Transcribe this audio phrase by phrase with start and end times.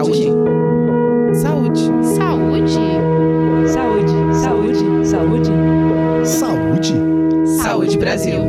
[0.00, 0.32] Saúde.
[1.34, 1.80] Saúde.
[2.16, 2.72] Saúde.
[3.68, 4.14] Saúde.
[4.32, 5.06] Saúde.
[5.06, 5.50] Saúde.
[6.24, 6.94] Saúde.
[7.62, 8.40] Saúde Brasil.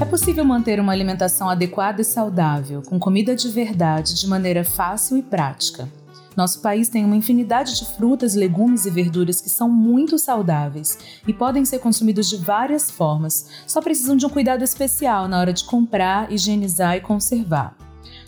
[0.00, 5.16] É possível manter uma alimentação adequada e saudável, com comida de verdade, de maneira fácil
[5.16, 5.88] e prática.
[6.36, 11.32] Nosso país tem uma infinidade de frutas, legumes e verduras que são muito saudáveis e
[11.32, 15.64] podem ser consumidos de várias formas, só precisam de um cuidado especial na hora de
[15.64, 17.74] comprar, higienizar e conservar.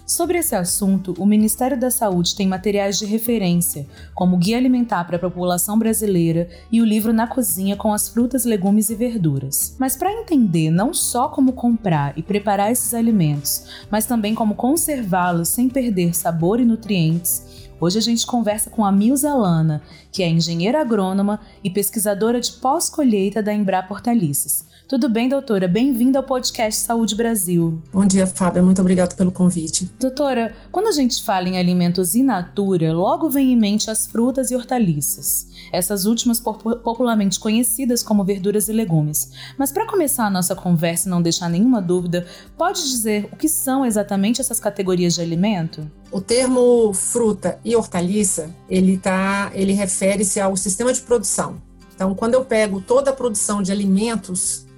[0.06, 5.04] Sobre esse assunto, o Ministério da Saúde tem materiais de referência, como o Guia Alimentar
[5.04, 9.77] para a População Brasileira e o livro Na Cozinha com as frutas, legumes e verduras.
[9.79, 15.51] Mas para entender não só como comprar e preparar esses alimentos, mas também como conservá-los
[15.51, 20.28] sem perder sabor e nutrientes, hoje a gente conversa com a Milza Lana, que é
[20.28, 24.66] engenheira agrônoma e pesquisadora de pós-colheita da Embrapa Hortaliças.
[24.88, 25.68] Tudo bem, doutora?
[25.68, 27.82] Bem-vinda ao podcast Saúde Brasil.
[27.93, 28.65] Bom dia, Fábio.
[28.65, 29.84] Muito obrigada pelo convite.
[30.01, 34.51] Doutora, quando a gente fala em alimentos in natura, logo vem em mente as frutas
[34.51, 35.46] e hortaliças.
[35.71, 39.30] Essas últimas popularmente conhecidas como verduras e legumes.
[39.59, 43.46] Mas para começar a nossa conversa e não deixar nenhuma dúvida, pode dizer o que
[43.46, 45.87] são exatamente essas categorias de alimento?
[46.10, 51.61] O termo fruta e hortaliça, ele tá, ele refere-se ao sistema de produção.
[51.95, 54.69] Então, quando eu pego toda a produção de alimentos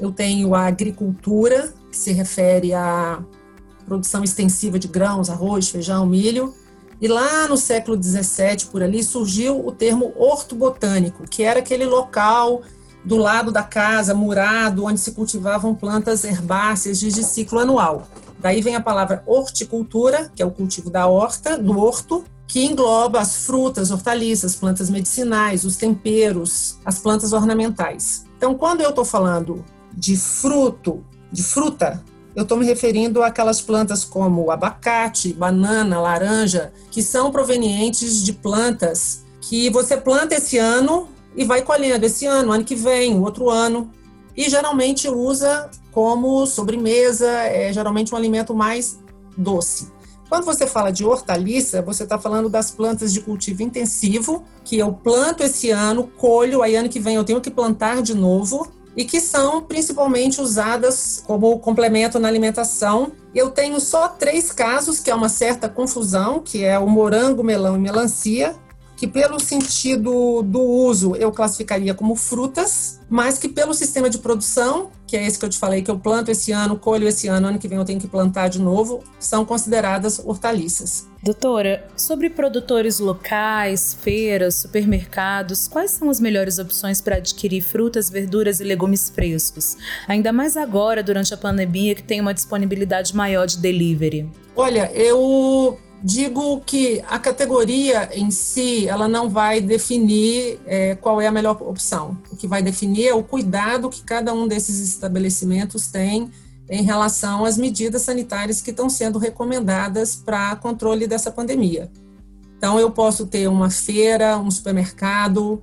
[0.00, 3.22] eu tenho a agricultura, que se refere à
[3.84, 6.54] produção extensiva de grãos, arroz, feijão, milho.
[7.00, 12.62] E lá no século XVII, por ali, surgiu o termo hortobotânico, que era aquele local
[13.04, 18.06] do lado da casa, murado, onde se cultivavam plantas herbáceas de ciclo anual.
[18.38, 23.20] Daí vem a palavra horticultura, que é o cultivo da horta, do horto, que engloba
[23.20, 28.24] as frutas, hortaliças, plantas medicinais, os temperos, as plantas ornamentais.
[28.36, 34.02] Então, quando eu estou falando de fruto, de fruta, eu estou me referindo àquelas plantas
[34.02, 41.44] como abacate, banana, laranja, que são provenientes de plantas que você planta esse ano e
[41.44, 43.88] vai colhendo esse ano, ano que vem, outro ano.
[44.36, 48.98] E geralmente usa como sobremesa, é geralmente um alimento mais
[49.38, 49.99] doce.
[50.30, 54.92] Quando você fala de hortaliça, você está falando das plantas de cultivo intensivo, que eu
[54.92, 59.04] planto esse ano, colho, aí ano que vem eu tenho que plantar de novo, e
[59.04, 63.10] que são principalmente usadas como complemento na alimentação.
[63.34, 67.74] Eu tenho só três casos que é uma certa confusão, que é o morango, melão
[67.74, 68.54] e melancia,
[68.96, 74.90] que pelo sentido do uso eu classificaria como frutas, mas que pelo sistema de produção,
[75.10, 77.48] que é esse que eu te falei que eu planto esse ano, colho esse ano,
[77.48, 81.08] ano que vem eu tenho que plantar de novo, são consideradas hortaliças.
[81.20, 88.60] Doutora, sobre produtores locais, feiras, supermercados, quais são as melhores opções para adquirir frutas, verduras
[88.60, 89.76] e legumes frescos?
[90.06, 94.30] Ainda mais agora, durante a pandemia, que tem uma disponibilidade maior de delivery.
[94.54, 101.26] Olha, eu digo que a categoria em si ela não vai definir é, qual é
[101.26, 102.16] a melhor opção.
[102.30, 106.30] O que vai definir é o cuidado que cada um desses estabelecimentos tem
[106.68, 111.90] em relação às medidas sanitárias que estão sendo recomendadas para controle dessa pandemia.
[112.56, 115.62] Então, eu posso ter uma feira, um supermercado,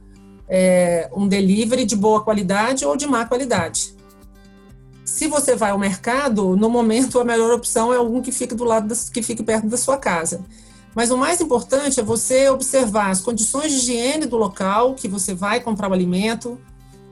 [0.50, 3.96] é, um delivery de boa qualidade ou de má qualidade.
[5.08, 8.66] Se você vai ao mercado, no momento a melhor opção é algum que fique do
[8.66, 10.42] lado das, que fique perto da sua casa.
[10.94, 15.34] Mas o mais importante é você observar as condições de higiene do local que você
[15.34, 16.60] vai comprar o alimento,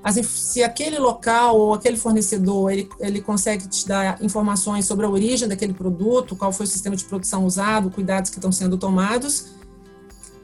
[0.04, 5.10] as, se aquele local ou aquele fornecedor ele, ele consegue te dar informações sobre a
[5.10, 9.56] origem daquele produto, qual foi o sistema de produção usado, cuidados que estão sendo tomados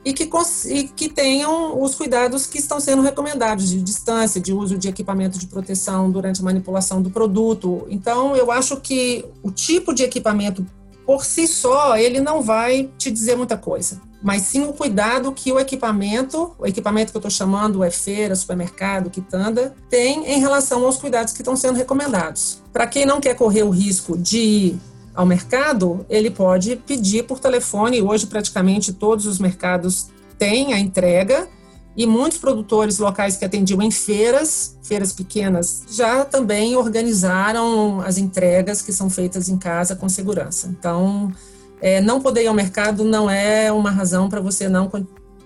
[0.03, 0.29] e que,
[0.67, 5.37] e que tenham os cuidados que estão sendo recomendados de distância, de uso de equipamento
[5.37, 7.85] de proteção durante a manipulação do produto.
[7.89, 10.65] Então, eu acho que o tipo de equipamento
[11.05, 15.51] por si só, ele não vai te dizer muita coisa, mas sim o cuidado que
[15.51, 20.85] o equipamento, o equipamento que eu estou chamando é feira, supermercado, quitanda, tem em relação
[20.85, 22.61] aos cuidados que estão sendo recomendados.
[22.71, 24.79] Para quem não quer correr o risco de ir
[25.13, 28.01] ao mercado, ele pode pedir por telefone.
[28.01, 31.47] Hoje, praticamente todos os mercados têm a entrega
[31.95, 38.81] e muitos produtores locais que atendiam em feiras, feiras pequenas, já também organizaram as entregas
[38.81, 40.67] que são feitas em casa com segurança.
[40.67, 41.31] Então,
[41.81, 44.89] é, não poder ir ao mercado não é uma razão para você não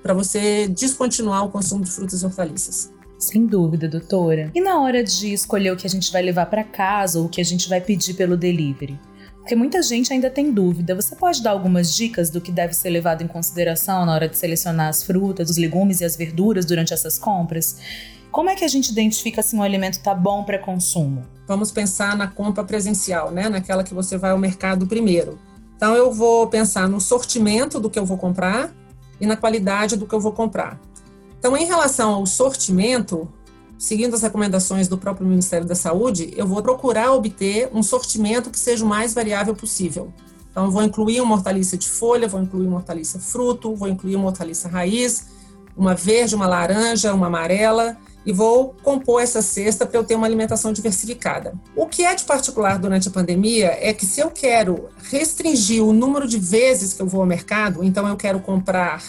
[0.04, 2.92] para você descontinuar o consumo de frutas e hortaliças.
[3.18, 4.52] Sem dúvida, doutora.
[4.54, 7.30] E na hora de escolher o que a gente vai levar para casa ou o
[7.30, 9.00] que a gente vai pedir pelo delivery?
[9.46, 10.96] Porque muita gente ainda tem dúvida.
[10.96, 14.36] Você pode dar algumas dicas do que deve ser levado em consideração na hora de
[14.36, 17.78] selecionar as frutas, os legumes e as verduras durante essas compras?
[18.32, 21.28] Como é que a gente identifica se um alimento está bom para consumo?
[21.48, 23.48] Vamos pensar na compra presencial, né?
[23.48, 25.38] Naquela que você vai ao mercado primeiro.
[25.76, 28.74] Então eu vou pensar no sortimento do que eu vou comprar
[29.22, 30.82] e na qualidade do que eu vou comprar.
[31.38, 33.32] Então, em relação ao sortimento,
[33.78, 38.60] seguindo as recomendações do próprio Ministério da Saúde, eu vou procurar obter um sortimento que
[38.60, 40.14] seja o mais variável possível.
[40.52, 44.16] Então, eu vou incluir uma hortaliça de folha, vou incluir uma hortaliça fruto, vou incluir
[44.16, 45.28] uma hortaliça raiz,
[45.76, 50.26] uma verde, uma laranja, uma amarela, e vou compor essa cesta para eu ter uma
[50.26, 51.54] alimentação diversificada.
[51.76, 55.94] O que é de particular durante a pandemia é que se eu quero restringir o
[55.94, 59.04] número de vezes que eu vou ao mercado, então eu quero comprar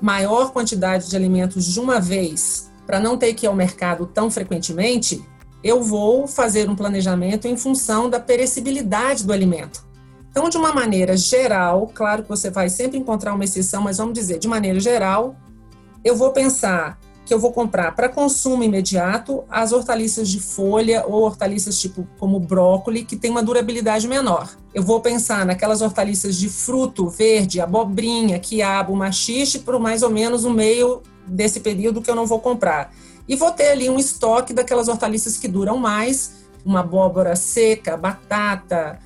[0.00, 4.30] maior quantidade de alimentos de uma vez para não ter que ir ao mercado tão
[4.30, 5.22] frequentemente,
[5.62, 9.84] eu vou fazer um planejamento em função da perecibilidade do alimento.
[10.30, 14.14] Então, de uma maneira geral, claro que você vai sempre encontrar uma exceção, mas vamos
[14.14, 15.34] dizer, de maneira geral,
[16.04, 21.24] eu vou pensar que eu vou comprar para consumo imediato as hortaliças de folha ou
[21.24, 24.48] hortaliças tipo como brócolis, que tem uma durabilidade menor.
[24.72, 30.44] Eu vou pensar naquelas hortaliças de fruto verde, abobrinha, quiabo, machixe, por mais ou menos
[30.44, 32.92] o meio desse período que eu não vou comprar.
[33.28, 38.98] E vou ter ali um estoque daquelas hortaliças que duram mais, uma abóbora seca, batata,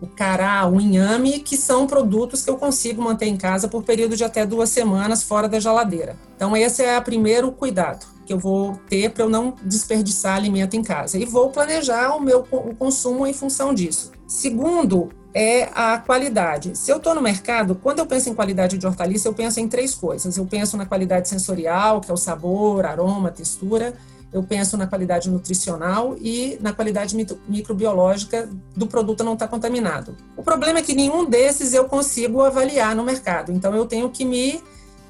[0.00, 4.16] o cará, o inhame, que são produtos que eu consigo manter em casa por período
[4.16, 6.16] de até duas semanas fora da geladeira.
[6.34, 10.74] Então, esse é o primeiro cuidado que eu vou ter para eu não desperdiçar alimento
[10.74, 11.18] em casa.
[11.18, 14.12] E vou planejar o meu o consumo em função disso.
[14.26, 16.76] Segundo, é a qualidade.
[16.76, 19.68] Se eu estou no mercado, quando eu penso em qualidade de hortaliça, eu penso em
[19.68, 20.36] três coisas.
[20.36, 23.94] Eu penso na qualidade sensorial, que é o sabor, aroma, textura
[24.32, 27.14] eu penso na qualidade nutricional e na qualidade
[27.46, 30.16] microbiológica do produto não estar tá contaminado.
[30.36, 34.24] O problema é que nenhum desses eu consigo avaliar no mercado, então eu tenho que
[34.24, 34.62] me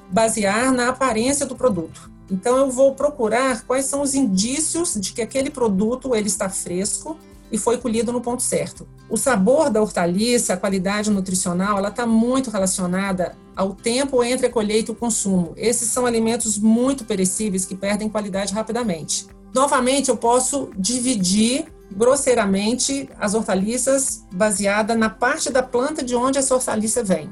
[0.09, 2.11] basear na aparência do produto.
[2.29, 7.17] Então eu vou procurar quais são os indícios de que aquele produto ele está fresco
[7.53, 8.87] e foi colhido no ponto certo.
[9.07, 14.49] O sabor da hortaliça, a qualidade nutricional, ela está muito relacionada ao tempo entre a
[14.49, 15.53] colheita e o consumo.
[15.55, 19.27] Esses são alimentos muito perecíveis que perdem qualidade rapidamente.
[19.53, 26.55] Novamente, eu posso dividir grosseiramente as hortaliças baseada na parte da planta de onde essa
[26.55, 27.29] hortaliça vem.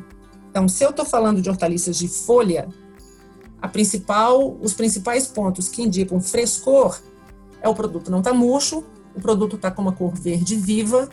[0.52, 2.70] Então, se eu estou falando de hortaliças de folha,
[3.60, 7.00] a principal, os principais pontos que indicam frescor
[7.60, 8.84] é o produto não está murcho,
[9.16, 11.10] o produto está com uma cor verde viva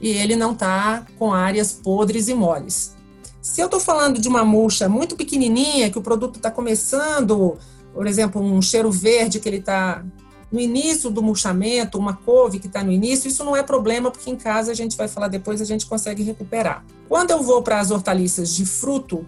[0.00, 2.96] e ele não está com áreas podres e moles.
[3.40, 7.56] Se eu estou falando de uma murcha muito pequenininha, que o produto está começando,
[7.94, 10.04] por exemplo, um cheiro verde que ele está
[10.50, 14.28] no início do murchamento, uma couve que está no início, isso não é problema, porque
[14.28, 16.84] em casa a gente vai falar depois, a gente consegue recuperar.
[17.08, 19.24] Quando eu vou para as hortaliças de fruto,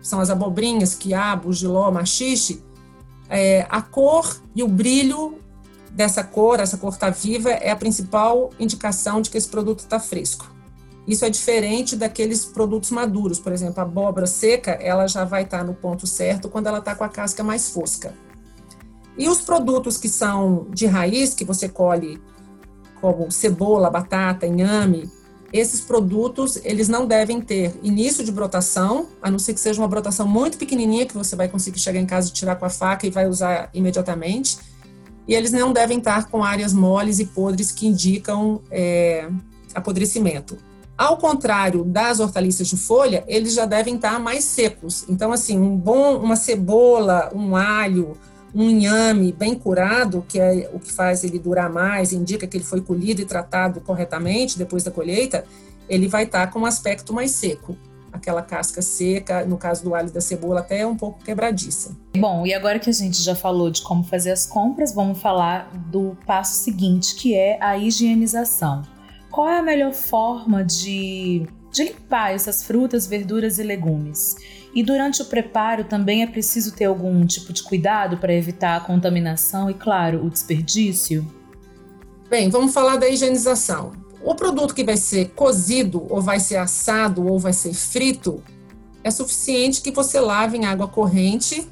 [0.00, 2.62] são as abobrinhas, quiabo, giló, machixe,
[3.28, 5.38] é, a cor e o brilho
[5.94, 10.00] dessa cor, essa cor está viva, é a principal indicação de que esse produto está
[10.00, 10.50] fresco.
[11.06, 15.58] Isso é diferente daqueles produtos maduros, por exemplo, a abóbora seca, ela já vai estar
[15.58, 18.14] tá no ponto certo quando ela está com a casca mais fosca.
[19.18, 22.22] E os produtos que são de raiz, que você colhe,
[23.00, 25.10] como cebola, batata, inhame,
[25.52, 29.88] esses produtos, eles não devem ter início de brotação, a não ser que seja uma
[29.88, 33.06] brotação muito pequenininha, que você vai conseguir chegar em casa e tirar com a faca
[33.06, 34.71] e vai usar imediatamente
[35.26, 39.28] e eles não devem estar com áreas moles e podres que indicam é,
[39.74, 40.56] apodrecimento.
[40.96, 45.04] Ao contrário das hortaliças de folha, eles já devem estar mais secos.
[45.08, 48.16] Então, assim, um bom, uma cebola, um alho,
[48.54, 52.64] um inhame bem curado, que é o que faz ele durar mais, indica que ele
[52.64, 55.44] foi colhido e tratado corretamente depois da colheita,
[55.88, 57.76] ele vai estar com um aspecto mais seco
[58.12, 61.96] aquela casca seca, no caso do alho e da cebola, até um pouco quebradiça.
[62.16, 65.70] Bom, e agora que a gente já falou de como fazer as compras, vamos falar
[65.90, 68.82] do passo seguinte, que é a higienização.
[69.30, 74.36] Qual é a melhor forma de, de limpar essas frutas, verduras e legumes?
[74.74, 78.80] E durante o preparo também é preciso ter algum tipo de cuidado para evitar a
[78.80, 81.26] contaminação e, claro, o desperdício?
[82.28, 83.92] Bem, vamos falar da higienização.
[84.24, 88.42] O produto que vai ser cozido, ou vai ser assado, ou vai ser frito,
[89.02, 91.68] é suficiente que você lave em água corrente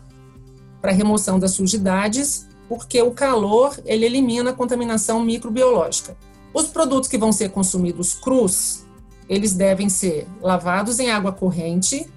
[0.80, 6.16] para remoção das sujidades, porque o calor ele elimina a contaminação microbiológica.
[6.52, 8.84] Os produtos que vão ser consumidos crus,
[9.28, 12.08] eles devem ser lavados em água corrente,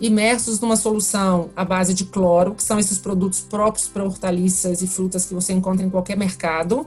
[0.00, 4.86] imersos numa solução à base de cloro, que são esses produtos próprios para hortaliças e
[4.86, 6.86] frutas que você encontra em qualquer mercado,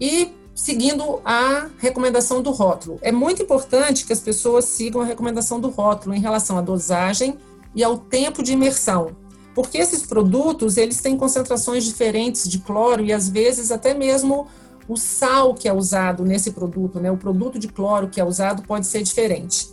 [0.00, 2.98] e seguindo a recomendação do rótulo.
[3.02, 7.38] É muito importante que as pessoas sigam a recomendação do rótulo em relação à dosagem
[7.74, 9.16] e ao tempo de imersão,
[9.54, 14.46] porque esses produtos eles têm concentrações diferentes de cloro e às vezes até mesmo
[14.88, 18.62] o sal que é usado nesse produto, né, o produto de cloro que é usado
[18.62, 19.68] pode ser diferente.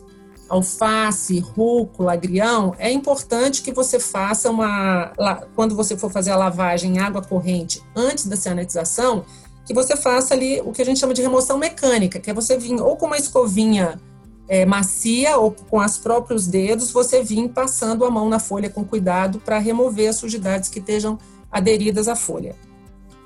[0.47, 5.11] Alface, rúcula, agrião, é importante que você faça uma,
[5.55, 9.25] quando você for fazer a lavagem em água corrente antes da sanitização,
[9.67, 12.57] que você faça ali o que a gente chama de remoção mecânica, que é você
[12.57, 13.99] vir ou com uma escovinha
[14.47, 18.85] é, macia ou com os próprios dedos, você vir passando a mão na folha com
[18.85, 21.19] cuidado para remover as sujidades que estejam
[21.51, 22.55] aderidas à folha.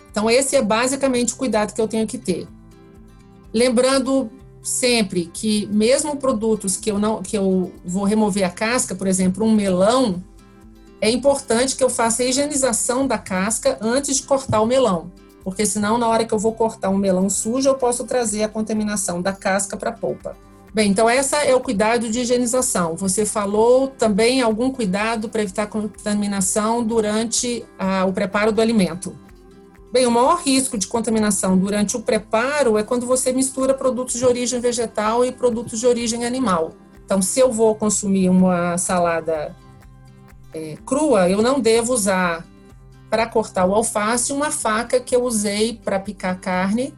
[0.09, 2.47] Então, esse é basicamente o cuidado que eu tenho que ter.
[3.53, 4.27] Lembrando
[4.63, 9.45] sempre que mesmo produtos que eu não que eu vou remover a casca, por exemplo,
[9.45, 10.23] um melão,
[10.99, 15.11] é importante que eu faça a higienização da casca antes de cortar o melão
[15.43, 18.49] porque senão na hora que eu vou cortar um melão sujo, eu posso trazer a
[18.49, 20.35] contaminação da casca para a polpa.
[20.73, 22.95] Bem, então essa é o cuidado de higienização.
[22.95, 29.13] Você falou também algum cuidado para evitar contaminação durante a, o preparo do alimento.
[29.91, 34.25] Bem, o maior risco de contaminação durante o preparo é quando você mistura produtos de
[34.25, 36.71] origem vegetal e produtos de origem animal.
[37.03, 39.53] Então, se eu vou consumir uma salada
[40.53, 42.47] é, crua, eu não devo usar
[43.11, 46.93] para cortar o alface uma faca que eu usei para picar carne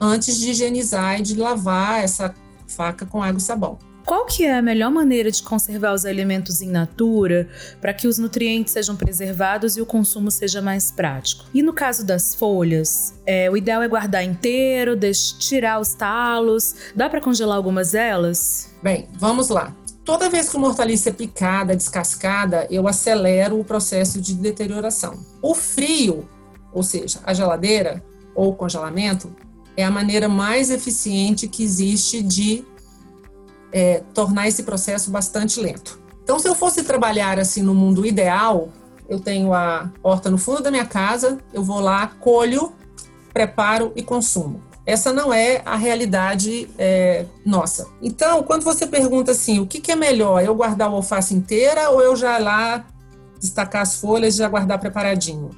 [0.00, 2.32] antes de higienizar e de lavar essa
[2.68, 3.76] faca com água e sabão.
[4.06, 7.48] Qual que é a melhor maneira de conservar os alimentos em natura
[7.80, 11.46] para que os nutrientes sejam preservados e o consumo seja mais prático?
[11.54, 14.94] E no caso das folhas, é, o ideal é guardar inteiro,
[15.38, 16.76] tirar os talos.
[16.94, 18.70] Dá para congelar algumas delas?
[18.82, 19.74] Bem, vamos lá.
[20.04, 25.24] Toda vez que uma hortaliça é picada, descascada, eu acelero o processo de deterioração.
[25.40, 26.28] O frio,
[26.72, 29.34] ou seja, a geladeira ou o congelamento,
[29.76, 32.64] é a maneira mais eficiente que existe de
[33.72, 35.98] é, tornar esse processo bastante lento.
[36.22, 38.68] Então, se eu fosse trabalhar assim no mundo ideal,
[39.08, 42.72] eu tenho a horta no fundo da minha casa, eu vou lá, colho,
[43.32, 44.62] preparo e consumo.
[44.86, 47.88] Essa não é a realidade é, nossa.
[48.02, 51.90] Então, quando você pergunta assim, o que, que, é melhor, eu guardar o alface inteira
[51.90, 52.84] ou eu já lá
[53.40, 55.50] destacar as folhas e já guardar preparadinho?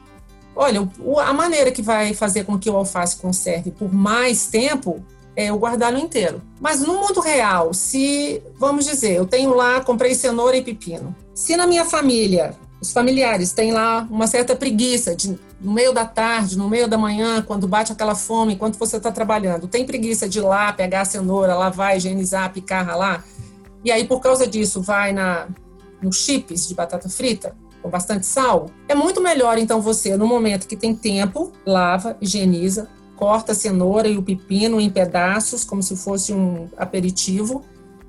[0.54, 0.88] Olha,
[1.25, 5.04] a maneira que vai fazer com que o alface conserve por mais tempo
[5.35, 6.40] é eu guardá-lo inteiro.
[6.61, 11.14] Mas no mundo real, se, vamos dizer, eu tenho lá, comprei cenoura e pepino.
[11.35, 16.04] Se na minha família os familiares têm lá uma certa preguiça de no meio da
[16.04, 20.28] tarde, no meio da manhã, quando bate aquela fome, enquanto você está trabalhando, tem preguiça
[20.28, 23.25] de ir lá pegar a cenoura, lavar, higienizar, picar, ralar,
[23.85, 25.49] e aí por causa disso vai na
[26.00, 30.68] no chips de batata frita com bastante sal, é muito melhor então você no momento
[30.68, 35.96] que tem tempo, lava, higieniza, corta a cenoura e o pepino em pedaços como se
[35.96, 37.64] fosse um aperitivo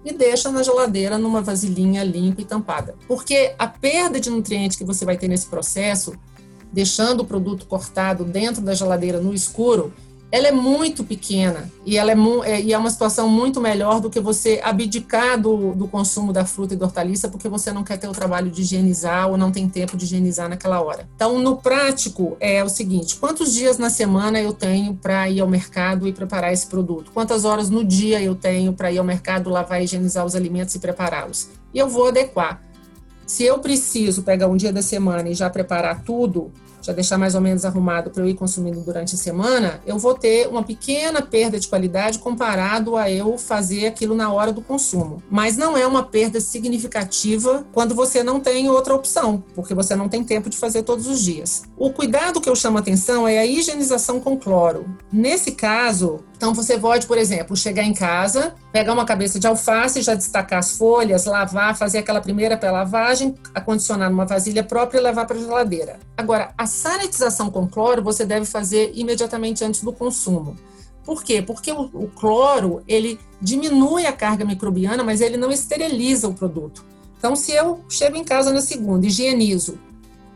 [0.05, 2.95] e deixa na geladeira numa vasilhinha limpa e tampada.
[3.07, 6.13] Porque a perda de nutrientes que você vai ter nesse processo,
[6.71, 9.93] deixando o produto cortado dentro da geladeira no escuro,
[10.29, 14.09] ela é muito pequena e ela é, é, e é uma situação muito melhor do
[14.09, 17.97] que você abdicar do, do consumo da fruta e da hortaliça porque você não quer
[17.97, 21.07] ter o trabalho de higienizar ou não tem tempo de higienizar naquela hora.
[21.15, 25.47] Então, no prático, é o seguinte: quantos dias na semana eu tenho para ir ao
[25.47, 27.11] mercado e preparar esse produto?
[27.13, 30.75] Quantas horas no dia eu tenho para ir ao mercado, lavar e higienizar os alimentos
[30.75, 31.47] e prepará-los?
[31.73, 32.61] E eu vou adequar.
[33.27, 36.49] Se eu preciso pegar um dia da semana e já preparar tudo,
[36.87, 40.13] já deixar mais ou menos arrumado para eu ir consumindo durante a semana, eu vou
[40.13, 45.21] ter uma pequena perda de qualidade comparado a eu fazer aquilo na hora do consumo.
[45.29, 50.07] Mas não é uma perda significativa quando você não tem outra opção, porque você não
[50.07, 51.63] tem tempo de fazer todos os dias.
[51.77, 54.85] O cuidado que eu chamo atenção é a higienização com cloro.
[55.11, 60.03] Nesse caso, então você pode, por exemplo, chegar em casa, pegar uma cabeça de alface,
[60.03, 65.25] já destacar as folhas, lavar, fazer aquela primeira pré-lavagem, acondicionar numa vasilha própria e levar
[65.25, 65.99] para a geladeira.
[66.15, 70.55] Agora, a sanitização com cloro você deve fazer imediatamente antes do consumo.
[71.03, 71.41] Por quê?
[71.41, 76.85] Porque o, o cloro, ele diminui a carga microbiana, mas ele não esteriliza o produto.
[77.17, 79.79] Então, se eu chego em casa na segunda, higienizo,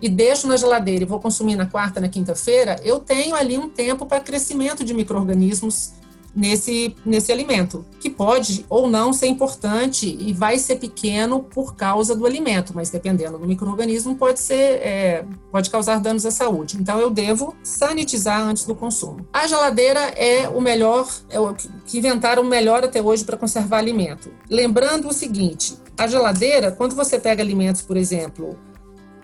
[0.01, 3.69] e deixo na geladeira e vou consumir na quarta, na quinta-feira, eu tenho ali um
[3.69, 5.93] tempo para crescimento de micro-organismos
[6.35, 12.15] nesse, nesse alimento, que pode ou não ser importante e vai ser pequeno por causa
[12.15, 16.77] do alimento, mas dependendo do microorganismo pode ser é, pode causar danos à saúde.
[16.79, 19.25] Então eu devo sanitizar antes do consumo.
[19.33, 23.77] A geladeira é o melhor, é o que inventaram o melhor até hoje para conservar
[23.77, 24.31] alimento.
[24.49, 28.57] Lembrando o seguinte: a geladeira, quando você pega alimentos, por exemplo,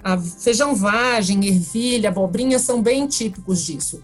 [0.04, 4.02] a feijão vagem, ervilha, abobrinha são bem típicos disso.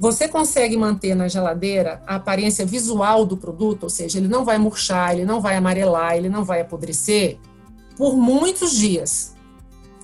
[0.00, 4.56] Você consegue manter na geladeira a aparência visual do produto, ou seja, ele não vai
[4.56, 7.36] murchar, ele não vai amarelar, ele não vai apodrecer
[7.98, 9.36] por muitos dias.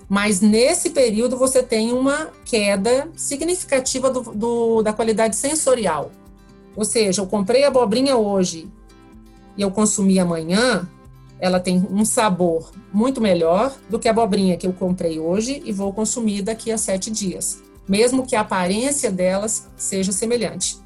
[0.07, 6.11] Mas nesse período você tem uma queda significativa do, do, da qualidade sensorial.
[6.77, 8.69] Ou seja, eu comprei a abobrinha hoje
[9.57, 10.87] e eu consumi amanhã,
[11.41, 15.73] ela tem um sabor muito melhor do que a abobrinha que eu comprei hoje e
[15.73, 20.85] vou consumir daqui a sete dias, mesmo que a aparência delas seja semelhante.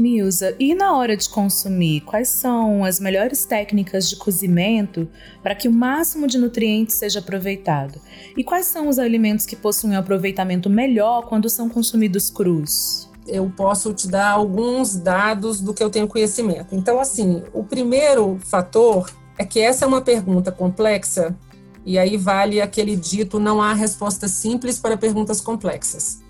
[0.00, 5.06] Milza, e na hora de consumir, quais são as melhores técnicas de cozimento
[5.42, 8.00] para que o máximo de nutrientes seja aproveitado?
[8.34, 13.10] E quais são os alimentos que possuem um aproveitamento melhor quando são consumidos crus?
[13.26, 16.74] Eu posso te dar alguns dados do que eu tenho conhecimento.
[16.74, 21.36] Então, assim, o primeiro fator é que essa é uma pergunta complexa
[21.84, 26.20] e aí vale aquele dito: não há resposta simples para perguntas complexas.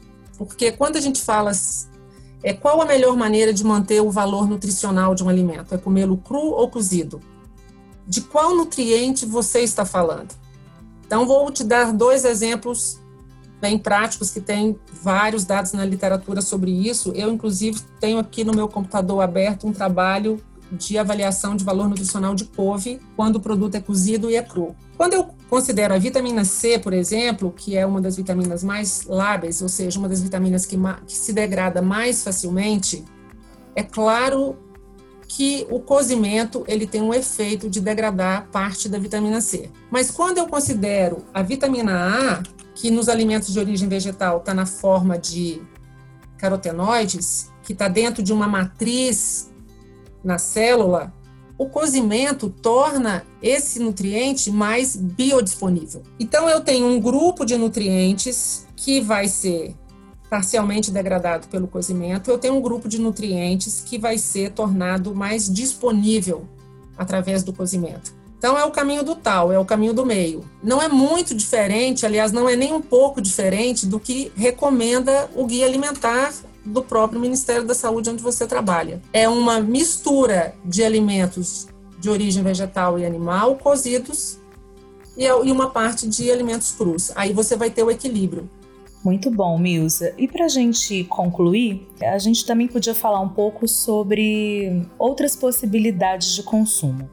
[0.47, 1.53] Porque quando a gente fala
[2.43, 5.75] é qual a melhor maneira de manter o valor nutricional de um alimento?
[5.75, 7.21] É comê-lo cru ou cozido?
[8.07, 10.35] De qual nutriente você está falando?
[11.07, 12.99] Então, vou te dar dois exemplos
[13.61, 17.13] bem práticos que tem vários dados na literatura sobre isso.
[17.15, 20.43] Eu, inclusive, tenho aqui no meu computador aberto um trabalho
[20.73, 24.75] de avaliação de valor nutricional de couve quando o produto é cozido e é cru.
[25.01, 29.63] Quando eu considero a vitamina C, por exemplo, que é uma das vitaminas mais lábeis,
[29.63, 30.77] ou seja, uma das vitaminas que,
[31.07, 33.03] que se degrada mais facilmente,
[33.75, 34.59] é claro
[35.27, 39.71] que o cozimento ele tem um efeito de degradar parte da vitamina C.
[39.91, 42.43] Mas quando eu considero a vitamina A,
[42.75, 45.63] que nos alimentos de origem vegetal está na forma de
[46.37, 49.51] carotenoides, que está dentro de uma matriz
[50.23, 51.11] na célula,
[51.61, 56.03] o cozimento torna esse nutriente mais biodisponível.
[56.19, 59.75] Então, eu tenho um grupo de nutrientes que vai ser
[60.31, 65.53] parcialmente degradado pelo cozimento, eu tenho um grupo de nutrientes que vai ser tornado mais
[65.53, 66.49] disponível
[66.97, 68.15] através do cozimento.
[68.39, 70.43] Então é o caminho do tal, é o caminho do meio.
[70.63, 75.45] Não é muito diferente, aliás, não é nem um pouco diferente do que recomenda o
[75.45, 76.33] guia alimentar
[76.71, 79.03] do próprio Ministério da Saúde onde você trabalha.
[79.13, 84.39] É uma mistura de alimentos de origem vegetal e animal cozidos
[85.17, 87.13] e uma parte de alimentos crus.
[87.15, 88.49] Aí você vai ter o equilíbrio.
[89.05, 90.15] Muito bom, Milza.
[90.19, 96.35] E para a gente concluir, a gente também podia falar um pouco sobre outras possibilidades
[96.35, 97.09] de consumo.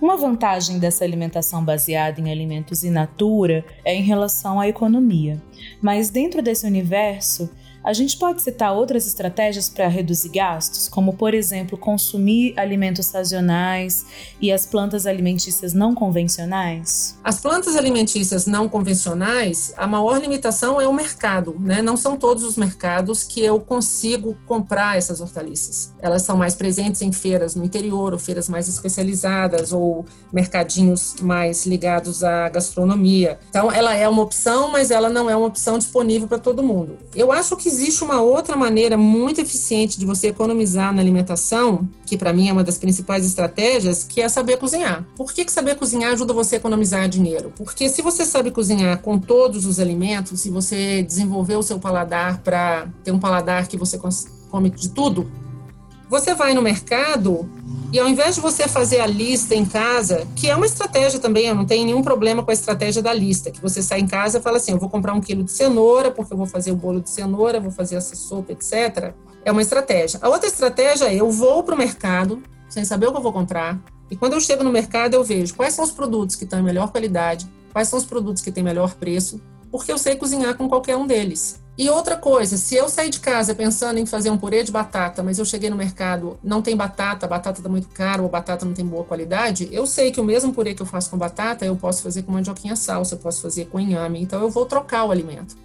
[0.00, 5.42] Uma vantagem dessa alimentação baseada em alimentos in natura é em relação à economia.
[5.80, 7.50] Mas dentro desse universo,
[7.88, 14.04] a gente pode citar outras estratégias para reduzir gastos, como, por exemplo, consumir alimentos sazonais
[14.42, 17.18] e as plantas alimentícias não convencionais?
[17.24, 21.80] As plantas alimentícias não convencionais, a maior limitação é o mercado, né?
[21.80, 25.94] Não são todos os mercados que eu consigo comprar essas hortaliças.
[25.98, 31.64] Elas são mais presentes em feiras no interior, ou feiras mais especializadas, ou mercadinhos mais
[31.64, 33.38] ligados à gastronomia.
[33.48, 36.98] Então, ela é uma opção, mas ela não é uma opção disponível para todo mundo.
[37.14, 42.18] Eu acho que existe uma outra maneira muito eficiente de você economizar na alimentação, que
[42.18, 45.06] para mim é uma das principais estratégias, que é saber cozinhar.
[45.16, 47.52] Por que, que saber cozinhar ajuda você a economizar dinheiro?
[47.56, 52.38] Porque se você sabe cozinhar com todos os alimentos, se você desenvolver o seu paladar
[52.38, 53.98] para ter um paladar que você
[54.50, 55.30] come de tudo,
[56.08, 57.48] você vai no mercado
[57.92, 61.46] e ao invés de você fazer a lista em casa, que é uma estratégia também,
[61.46, 64.38] eu não tenho nenhum problema com a estratégia da lista, que você sai em casa
[64.38, 66.76] e fala assim, eu vou comprar um quilo de cenoura, porque eu vou fazer o
[66.76, 69.14] bolo de cenoura, vou fazer essa sopa, etc.
[69.42, 70.18] É uma estratégia.
[70.22, 73.32] A outra estratégia é, eu vou para o mercado, sem saber o que eu vou
[73.32, 76.58] comprar, e quando eu chego no mercado eu vejo quais são os produtos que estão
[76.58, 79.40] em melhor qualidade, quais são os produtos que têm melhor preço,
[79.70, 81.58] porque eu sei cozinhar com qualquer um deles.
[81.78, 85.22] E outra coisa, se eu sair de casa pensando em fazer um purê de batata,
[85.22, 88.66] mas eu cheguei no mercado, não tem batata, a batata está muito cara ou batata
[88.66, 91.64] não tem boa qualidade, eu sei que o mesmo purê que eu faço com batata,
[91.64, 95.04] eu posso fazer com mandioquinha salsa, eu posso fazer com inhame, então eu vou trocar
[95.04, 95.56] o alimento.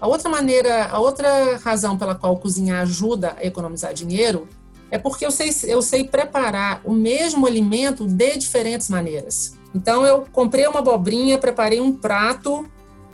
[0.00, 4.46] A outra maneira, a outra razão pela qual cozinhar ajuda a economizar dinheiro
[4.92, 9.56] é porque eu sei, eu sei preparar o mesmo alimento de diferentes maneiras.
[9.74, 12.64] Então eu comprei uma abobrinha, preparei um prato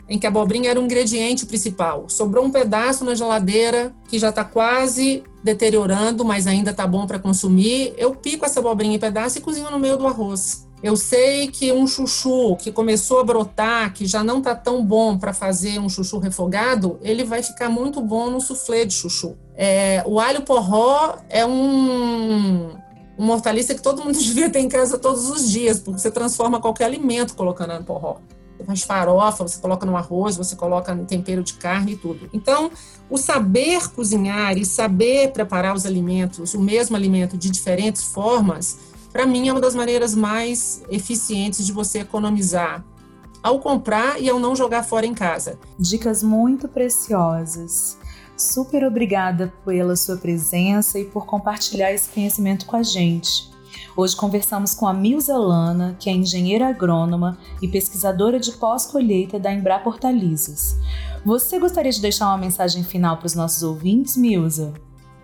[0.08, 2.06] em que a abobrinha era o ingrediente principal.
[2.08, 7.18] Sobrou um pedaço na geladeira que já está quase deteriorando, mas ainda está bom para
[7.18, 7.94] consumir.
[7.96, 10.66] Eu pico essa abobrinha em pedaço e cozinho no meio do arroz.
[10.84, 15.16] Eu sei que um chuchu que começou a brotar, que já não está tão bom
[15.16, 19.34] para fazer um chuchu refogado, ele vai ficar muito bom no soufflé de chuchu.
[19.56, 22.74] É, o alho porró é um,
[23.16, 26.60] uma hortaliça que todo mundo devia ter em casa todos os dias, porque você transforma
[26.60, 28.18] qualquer alimento colocando alho porró.
[28.64, 32.28] Faz farofa, você coloca no arroz, você coloca no tempero de carne e tudo.
[32.32, 32.70] Então,
[33.10, 38.78] o saber cozinhar e saber preparar os alimentos, o mesmo alimento de diferentes formas,
[39.12, 42.84] para mim é uma das maneiras mais eficientes de você economizar
[43.44, 45.58] ao comprar e ao não jogar fora em casa.
[45.78, 47.98] Dicas muito preciosas.
[48.36, 53.53] Super obrigada pela sua presença e por compartilhar esse conhecimento com a gente.
[53.96, 59.52] Hoje conversamos com a Milza Lana, que é engenheira agrônoma e pesquisadora de pós-colheita da
[59.52, 60.76] Embrapa Hortaliças.
[61.24, 64.72] Você gostaria de deixar uma mensagem final para os nossos ouvintes, Milza?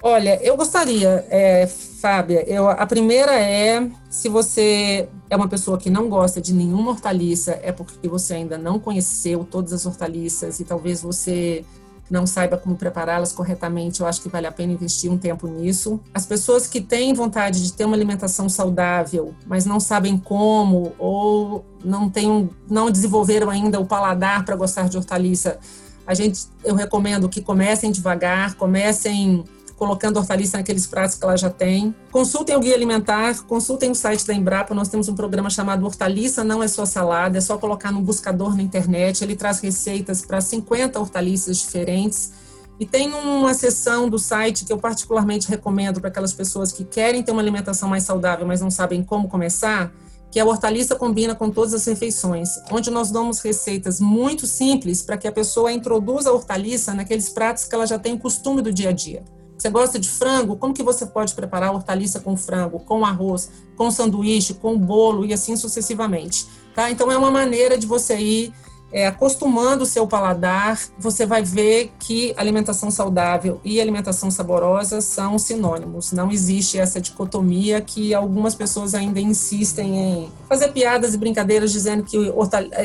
[0.03, 5.91] Olha, eu gostaria, é, Fábia, eu, a primeira é, se você é uma pessoa que
[5.91, 10.65] não gosta de nenhuma hortaliça, é porque você ainda não conheceu todas as hortaliças e
[10.65, 11.67] talvez você
[12.11, 16.01] não saiba como prepará-las corretamente, eu acho que vale a pena investir um tempo nisso.
[16.13, 21.65] As pessoas que têm vontade de ter uma alimentação saudável, mas não sabem como ou
[21.85, 25.59] não, têm, não desenvolveram ainda o paladar para gostar de hortaliça,
[26.07, 29.45] a gente, eu recomendo que comecem devagar, comecem
[29.81, 31.95] colocando hortaliça naqueles pratos que ela já tem.
[32.13, 36.45] Consultem o guia alimentar, consultem o site da Embrapa, nós temos um programa chamado Hortaliça
[36.45, 40.39] Não é Só Salada, é só colocar no buscador na internet, ele traz receitas para
[40.39, 42.31] 50 hortaliças diferentes.
[42.79, 47.23] E tem uma seção do site que eu particularmente recomendo para aquelas pessoas que querem
[47.23, 49.91] ter uma alimentação mais saudável, mas não sabem como começar,
[50.31, 55.17] que a hortaliça combina com todas as refeições, onde nós damos receitas muito simples para
[55.17, 58.91] que a pessoa introduza a hortaliça naqueles pratos que ela já tem costume do dia
[58.91, 59.25] a dia.
[59.61, 60.57] Você gosta de frango?
[60.57, 65.35] Como que você pode preparar hortaliça com frango, com arroz, com sanduíche, com bolo e
[65.35, 66.91] assim sucessivamente, tá?
[66.91, 68.55] Então é uma maneira de você ir
[68.91, 75.39] é, acostumando o seu paladar, você vai ver que alimentação saudável e alimentação saborosa são
[75.39, 76.11] sinônimos.
[76.11, 82.03] Não existe essa dicotomia que algumas pessoas ainda insistem em fazer piadas e brincadeiras dizendo
[82.03, 82.17] que,